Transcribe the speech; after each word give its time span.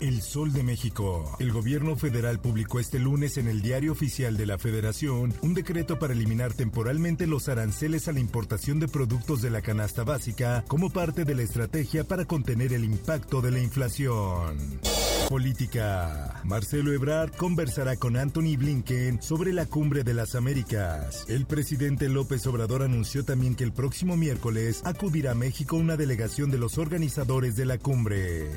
El 0.00 0.22
Sol 0.22 0.54
de 0.54 0.62
México. 0.62 1.36
El 1.40 1.52
gobierno 1.52 1.94
federal 1.94 2.40
publicó 2.40 2.80
este 2.80 2.98
lunes 2.98 3.36
en 3.36 3.48
el 3.48 3.60
Diario 3.60 3.92
Oficial 3.92 4.34
de 4.38 4.46
la 4.46 4.56
Federación 4.56 5.34
un 5.42 5.52
decreto 5.52 5.98
para 5.98 6.14
eliminar 6.14 6.54
temporalmente 6.54 7.26
los 7.26 7.50
aranceles 7.50 8.08
a 8.08 8.12
la 8.12 8.20
importación 8.20 8.80
de 8.80 8.88
productos 8.88 9.42
de 9.42 9.50
la 9.50 9.60
canasta 9.60 10.02
básica 10.02 10.64
como 10.68 10.88
parte 10.88 11.26
de 11.26 11.34
la 11.34 11.42
estrategia 11.42 12.04
para 12.04 12.24
contener 12.24 12.72
el 12.72 12.84
impacto 12.84 13.42
de 13.42 13.50
la 13.50 13.58
inflación. 13.60 14.80
Política. 15.28 16.40
Marcelo 16.44 16.92
Ebrard 16.92 17.36
conversará 17.36 17.96
con 17.96 18.16
Anthony 18.16 18.56
Blinken 18.56 19.22
sobre 19.22 19.52
la 19.52 19.66
cumbre 19.66 20.02
de 20.02 20.14
las 20.14 20.34
Américas. 20.34 21.26
El 21.28 21.44
presidente 21.44 22.08
López 22.08 22.46
Obrador 22.46 22.82
anunció 22.82 23.24
también 23.24 23.54
que 23.54 23.64
el 23.64 23.72
próximo 23.72 24.16
miércoles 24.16 24.80
acudirá 24.84 25.32
a 25.32 25.34
México 25.36 25.76
una 25.76 25.96
delegación 25.96 26.50
de 26.50 26.58
los 26.58 26.78
organizadores 26.78 27.54
de 27.54 27.66
la 27.66 27.78
cumbre. 27.78 28.48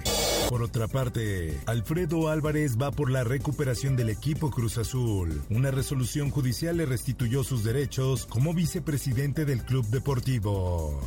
Por 0.49 0.61
otra 0.61 0.87
parte, 0.87 1.59
Alfredo 1.65 2.29
Álvarez 2.29 2.77
va 2.81 2.91
por 2.91 3.09
la 3.09 3.23
recuperación 3.23 3.95
del 3.95 4.09
equipo 4.09 4.51
Cruz 4.51 4.77
Azul. 4.77 5.41
Una 5.49 5.71
resolución 5.71 6.29
judicial 6.29 6.77
le 6.77 6.85
restituyó 6.85 7.43
sus 7.43 7.63
derechos 7.63 8.25
como 8.25 8.53
vicepresidente 8.53 9.45
del 9.45 9.63
club 9.63 9.85
deportivo. 9.87 11.01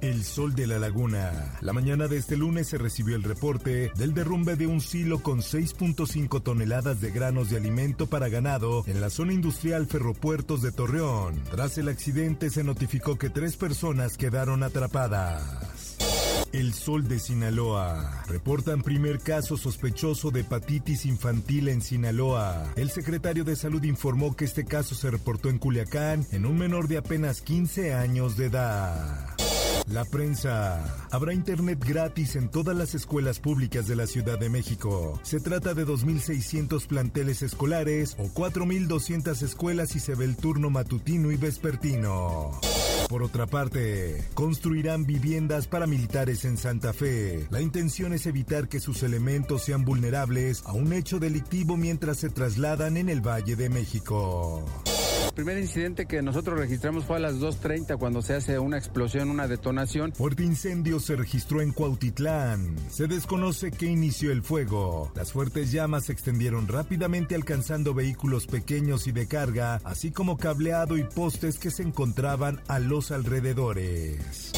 El 0.00 0.22
Sol 0.24 0.54
de 0.54 0.66
la 0.66 0.78
Laguna. 0.78 1.56
La 1.60 1.72
mañana 1.72 2.08
de 2.08 2.18
este 2.18 2.36
lunes 2.36 2.68
se 2.68 2.78
recibió 2.78 3.16
el 3.16 3.22
reporte 3.22 3.90
del 3.96 4.12
derrumbe 4.12 4.56
de 4.56 4.66
un 4.66 4.80
silo 4.80 5.20
con 5.20 5.40
6.5 5.40 6.42
toneladas 6.42 7.00
de 7.00 7.10
granos 7.10 7.50
de 7.50 7.56
alimento 7.56 8.06
para 8.06 8.28
ganado 8.28 8.84
en 8.86 9.00
la 9.00 9.10
zona 9.10 9.32
industrial 9.32 9.86
Ferropuertos 9.86 10.62
de 10.62 10.72
Torreón. 10.72 11.42
Tras 11.50 11.78
el 11.78 11.88
accidente 11.88 12.50
se 12.50 12.64
notificó 12.64 13.16
que 13.16 13.30
tres 13.30 13.56
personas 13.56 14.16
quedaron 14.16 14.62
atrapadas. 14.62 15.96
El 16.54 16.72
Sol 16.72 17.08
de 17.08 17.18
Sinaloa. 17.18 18.22
Reportan 18.28 18.80
primer 18.80 19.18
caso 19.18 19.56
sospechoso 19.56 20.30
de 20.30 20.42
hepatitis 20.42 21.04
infantil 21.04 21.66
en 21.66 21.82
Sinaloa. 21.82 22.72
El 22.76 22.90
secretario 22.90 23.42
de 23.42 23.56
Salud 23.56 23.82
informó 23.82 24.36
que 24.36 24.44
este 24.44 24.64
caso 24.64 24.94
se 24.94 25.10
reportó 25.10 25.48
en 25.48 25.58
Culiacán 25.58 26.24
en 26.30 26.46
un 26.46 26.56
menor 26.56 26.86
de 26.86 26.98
apenas 26.98 27.40
15 27.40 27.94
años 27.94 28.36
de 28.36 28.46
edad. 28.46 29.34
La 29.88 30.04
prensa. 30.04 31.08
Habrá 31.10 31.34
internet 31.34 31.84
gratis 31.84 32.36
en 32.36 32.48
todas 32.48 32.76
las 32.76 32.94
escuelas 32.94 33.40
públicas 33.40 33.88
de 33.88 33.96
la 33.96 34.06
Ciudad 34.06 34.38
de 34.38 34.48
México. 34.48 35.18
Se 35.24 35.40
trata 35.40 35.74
de 35.74 35.84
2.600 35.84 36.86
planteles 36.86 37.42
escolares 37.42 38.14
o 38.16 38.28
4.200 38.28 39.42
escuelas 39.42 39.96
y 39.96 39.98
se 39.98 40.14
ve 40.14 40.24
el 40.24 40.36
turno 40.36 40.70
matutino 40.70 41.32
y 41.32 41.36
vespertino. 41.36 42.52
Por 43.14 43.22
otra 43.22 43.46
parte, 43.46 44.24
construirán 44.34 45.06
viviendas 45.06 45.68
paramilitares 45.68 46.44
en 46.44 46.56
Santa 46.56 46.92
Fe. 46.92 47.46
La 47.48 47.60
intención 47.60 48.12
es 48.12 48.26
evitar 48.26 48.66
que 48.68 48.80
sus 48.80 49.04
elementos 49.04 49.62
sean 49.62 49.84
vulnerables 49.84 50.64
a 50.66 50.72
un 50.72 50.92
hecho 50.92 51.20
delictivo 51.20 51.76
mientras 51.76 52.16
se 52.16 52.28
trasladan 52.28 52.96
en 52.96 53.08
el 53.08 53.20
Valle 53.20 53.54
de 53.54 53.68
México. 53.68 54.64
Primer 55.34 55.58
incidente 55.58 56.06
que 56.06 56.22
nosotros 56.22 56.58
registramos 56.58 57.04
fue 57.04 57.16
a 57.16 57.20
las 57.20 57.40
2.30 57.40 57.98
cuando 57.98 58.22
se 58.22 58.34
hace 58.34 58.58
una 58.58 58.78
explosión, 58.78 59.30
una 59.30 59.48
detonación. 59.48 60.12
Fuerte 60.12 60.44
incendio 60.44 61.00
se 61.00 61.16
registró 61.16 61.60
en 61.60 61.72
Cuautitlán. 61.72 62.76
Se 62.88 63.08
desconoce 63.08 63.72
qué 63.72 63.86
inició 63.86 64.30
el 64.30 64.42
fuego. 64.42 65.10
Las 65.16 65.32
fuertes 65.32 65.72
llamas 65.72 66.04
se 66.06 66.12
extendieron 66.12 66.68
rápidamente 66.68 67.34
alcanzando 67.34 67.94
vehículos 67.94 68.46
pequeños 68.46 69.06
y 69.08 69.12
de 69.12 69.26
carga, 69.26 69.80
así 69.84 70.12
como 70.12 70.36
cableado 70.36 70.96
y 70.96 71.04
postes 71.04 71.58
que 71.58 71.70
se 71.70 71.82
encontraban 71.82 72.60
a 72.68 72.78
los 72.78 73.10
alrededores. 73.10 74.52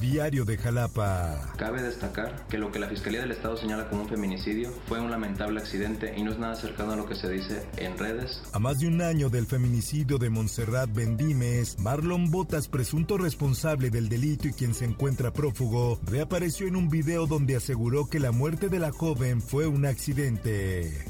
Diario 0.00 0.46
de 0.46 0.56
Jalapa. 0.56 1.52
Cabe 1.58 1.82
destacar 1.82 2.46
que 2.48 2.56
lo 2.56 2.72
que 2.72 2.78
la 2.78 2.88
Fiscalía 2.88 3.20
del 3.20 3.32
Estado 3.32 3.56
señala 3.56 3.88
como 3.88 4.02
un 4.02 4.08
feminicidio 4.08 4.72
fue 4.86 4.98
un 4.98 5.10
lamentable 5.10 5.60
accidente 5.60 6.14
y 6.16 6.22
no 6.22 6.32
es 6.32 6.38
nada 6.38 6.54
cercano 6.56 6.92
a 6.92 6.96
lo 6.96 7.06
que 7.06 7.14
se 7.14 7.28
dice 7.28 7.66
en 7.76 7.98
redes. 7.98 8.42
A 8.52 8.58
más 8.58 8.80
de 8.80 8.88
un 8.88 9.02
año 9.02 9.28
del 9.28 9.46
feminicidio 9.46 10.18
de 10.18 10.30
Montserrat 10.30 10.90
Bendimes, 10.92 11.78
Marlon 11.78 12.30
Botas, 12.30 12.68
presunto 12.68 13.18
responsable 13.18 13.90
del 13.90 14.08
delito 14.08 14.48
y 14.48 14.52
quien 14.52 14.72
se 14.72 14.86
encuentra 14.86 15.32
prófugo, 15.32 16.00
reapareció 16.06 16.66
en 16.66 16.76
un 16.76 16.88
video 16.88 17.26
donde 17.26 17.56
aseguró 17.56 18.06
que 18.06 18.20
la 18.20 18.32
muerte 18.32 18.68
de 18.68 18.78
la 18.78 18.92
joven 18.92 19.42
fue 19.42 19.66
un 19.66 19.84
accidente. 19.84 21.04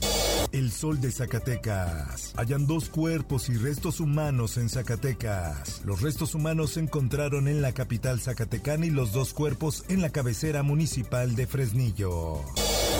El 0.53 0.73
Sol 0.73 1.01
de 1.01 1.13
Zacatecas. 1.13 2.35
Hallan 2.37 2.67
dos 2.67 2.89
cuerpos 2.89 3.49
y 3.49 3.57
restos 3.57 4.01
humanos 4.01 4.57
en 4.57 4.69
Zacatecas. 4.69 5.83
Los 5.85 6.01
restos 6.01 6.35
humanos 6.35 6.71
se 6.71 6.81
encontraron 6.81 7.47
en 7.47 7.63
la 7.63 7.73
capital 7.73 8.21
zacatecana 8.21 8.87
y 8.87 8.91
los 8.91 9.13
dos 9.13 9.33
cuerpos 9.33 9.85
en 9.89 10.01
la 10.01 10.11
cabecera 10.11 10.63
municipal 10.63 11.37
de 11.37 11.47
Fresnillo. 11.47 12.41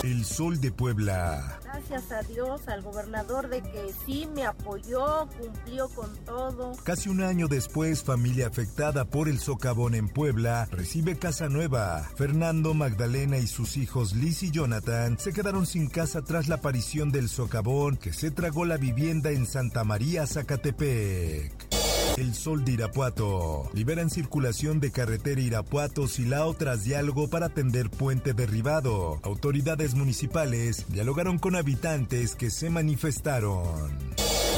El 0.03 0.25
Sol 0.25 0.59
de 0.59 0.71
Puebla. 0.71 1.59
Gracias 1.63 2.11
a 2.11 2.23
Dios, 2.23 2.67
al 2.67 2.81
gobernador 2.81 3.49
de 3.49 3.61
que 3.61 3.93
sí 4.05 4.27
me 4.33 4.45
apoyó, 4.45 5.27
cumplió 5.39 5.89
con 5.89 6.15
todo. 6.25 6.71
Casi 6.83 7.09
un 7.09 7.21
año 7.21 7.47
después, 7.47 8.03
familia 8.03 8.47
afectada 8.47 9.05
por 9.05 9.29
el 9.29 9.39
socavón 9.39 9.93
en 9.93 10.09
Puebla 10.09 10.67
recibe 10.71 11.19
casa 11.19 11.49
nueva. 11.49 12.09
Fernando, 12.15 12.73
Magdalena 12.73 13.37
y 13.37 13.45
sus 13.45 13.77
hijos 13.77 14.15
Liz 14.15 14.41
y 14.41 14.49
Jonathan 14.49 15.19
se 15.19 15.33
quedaron 15.33 15.67
sin 15.67 15.87
casa 15.87 16.23
tras 16.23 16.47
la 16.47 16.55
aparición 16.55 17.11
del 17.11 17.29
socavón 17.29 17.97
que 17.97 18.11
se 18.11 18.31
tragó 18.31 18.65
la 18.65 18.77
vivienda 18.77 19.29
en 19.29 19.45
Santa 19.45 19.83
María, 19.83 20.25
Zacatepec. 20.25 21.80
El 22.17 22.35
Sol 22.35 22.65
de 22.65 22.73
Irapuato. 22.73 23.69
Liberan 23.73 24.09
circulación 24.09 24.79
de 24.79 24.91
carretera 24.91 25.41
Irapuato-Silao 25.41 26.53
tras 26.53 26.83
diálogo 26.83 27.29
para 27.29 27.47
atender 27.47 27.89
puente 27.89 28.33
derribado. 28.33 29.19
Autoridades 29.23 29.95
municipales 29.95 30.85
dialogaron 30.89 31.39
con 31.39 31.55
habitantes 31.55 32.35
que 32.35 32.49
se 32.49 32.69
manifestaron. 32.69 33.63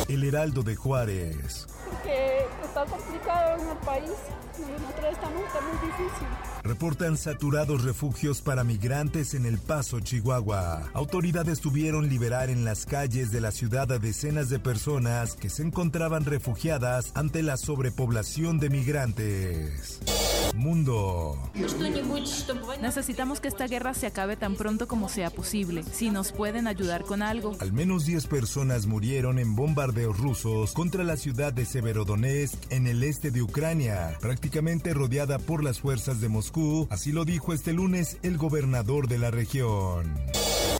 El 0.08 0.24
Heraldo 0.24 0.63
de 0.63 0.75
Juárez. 0.75 1.68
Está 2.74 2.86
complicado 2.86 3.62
en 3.62 3.70
el 3.70 3.78
país. 3.78 4.12
Nosotros 4.60 5.06
estamos 5.12 5.44
está 5.46 5.62
muy 5.62 5.88
difícil. 5.88 6.28
Reportan 6.64 7.18
saturados 7.18 7.84
refugios 7.84 8.42
para 8.42 8.64
migrantes 8.64 9.34
en 9.34 9.46
El 9.46 9.58
Paso, 9.58 10.00
Chihuahua. 10.00 10.90
Autoridades 10.94 11.60
tuvieron 11.60 12.08
liberar 12.08 12.50
en 12.50 12.64
las 12.64 12.86
calles 12.86 13.32
de 13.32 13.42
la 13.42 13.52
ciudad 13.52 13.92
a 13.92 14.00
decenas 14.00 14.50
de 14.50 14.60
personas 14.60 15.36
que 15.36 15.50
se 15.50 15.62
encontraban 15.62 16.24
refugiadas 16.24 17.12
ante 17.16 17.44
la 17.44 17.58
sobrepoblación 17.58 18.60
de 18.60 18.70
migrantes. 18.70 20.00
Mundo. 20.56 21.38
Necesitamos 22.82 23.40
que 23.40 23.48
esta 23.48 23.68
guerra 23.68 23.94
se 23.94 24.08
acabe 24.08 24.38
tan 24.38 24.56
pronto 24.56 24.88
como 24.88 25.10
sea 25.10 25.32
posible. 25.32 25.84
Si 25.84 26.12
nos 26.12 26.32
pueden 26.32 26.68
ayudar 26.68 27.04
con 27.04 27.22
algo. 27.24 27.58
Al 27.60 27.74
menos 27.74 28.06
10 28.06 28.28
personas 28.28 28.86
murieron 28.86 29.40
en 29.40 29.56
bombardeos 29.56 30.18
rusos 30.18 30.74
contra 30.74 31.04
la 31.04 31.18
ciudad 31.18 31.52
de 31.52 31.66
Severodonetsk 31.66 32.62
en 32.69 32.88
el 32.88 33.03
este 33.03 33.31
de 33.31 33.41
Ucrania, 33.41 34.18
prácticamente 34.22 34.94
rodeada 34.94 35.39
por 35.39 35.63
las 35.63 35.80
fuerzas 35.80 36.21
de 36.21 36.30
Moscú, 36.30 36.88
así 36.89 37.12
lo 37.12 37.25
dijo 37.25 37.54
este 37.54 37.74
lunes 37.74 38.18
el 38.24 38.38
gobernador 38.38 39.07
de 39.07 39.19
la 39.19 39.31
región. 39.31 40.13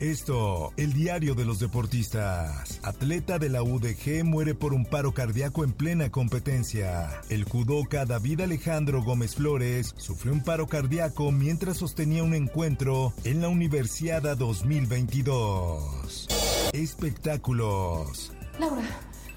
Esto, 0.00 0.72
el 0.76 0.92
diario 0.92 1.34
de 1.34 1.44
los 1.44 1.60
deportistas. 1.60 2.80
Atleta 2.82 3.38
de 3.38 3.48
la 3.48 3.62
UDG 3.62 4.24
muere 4.24 4.54
por 4.54 4.74
un 4.74 4.84
paro 4.84 5.14
cardíaco 5.14 5.64
en 5.64 5.72
plena 5.72 6.10
competencia. 6.10 7.22
El 7.30 7.44
judoka 7.44 8.04
David 8.04 8.40
Alejandro 8.40 9.02
Gómez 9.02 9.36
Flores 9.36 9.94
sufrió 9.96 10.32
un 10.32 10.42
paro 10.42 10.66
cardíaco 10.66 11.30
mientras 11.32 11.78
sostenía 11.78 12.22
un 12.22 12.34
encuentro 12.34 13.14
en 13.24 13.40
la 13.40 13.48
Universiada 13.48 14.34
2022. 14.34 16.28
Espectáculos. 16.72 18.32
Laura, 18.58 18.84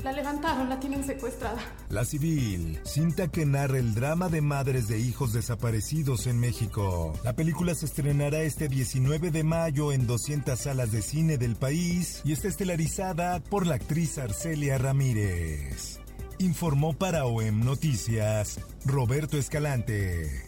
la 0.03 0.11
levantaron, 0.11 0.69
la 0.69 0.79
tienen 0.79 1.03
secuestrada. 1.03 1.59
La 1.89 2.05
Civil, 2.05 2.79
cinta 2.83 3.27
que 3.27 3.45
narra 3.45 3.79
el 3.79 3.93
drama 3.93 4.29
de 4.29 4.41
madres 4.41 4.87
de 4.87 4.99
hijos 4.99 5.33
desaparecidos 5.33 6.27
en 6.27 6.39
México. 6.39 7.13
La 7.23 7.33
película 7.33 7.75
se 7.75 7.85
estrenará 7.85 8.41
este 8.41 8.67
19 8.67 9.31
de 9.31 9.43
mayo 9.43 9.91
en 9.91 10.07
200 10.07 10.59
salas 10.59 10.91
de 10.91 11.01
cine 11.01 11.37
del 11.37 11.55
país 11.55 12.21
y 12.23 12.33
está 12.33 12.47
estelarizada 12.47 13.39
por 13.39 13.65
la 13.65 13.75
actriz 13.75 14.17
Arcelia 14.17 14.77
Ramírez. 14.77 15.99
Informó 16.39 16.93
para 16.93 17.25
OEM 17.25 17.65
Noticias 17.65 18.59
Roberto 18.85 19.37
Escalante. 19.37 20.45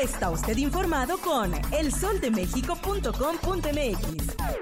Está 0.00 0.30
usted 0.30 0.56
informado 0.56 1.18
con 1.18 1.52
elsoldemexico.com.mx. 1.72 4.61